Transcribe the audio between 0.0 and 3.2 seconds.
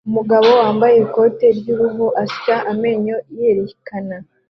Umugabo wambaye ikoti ry'uruhu asya amenyo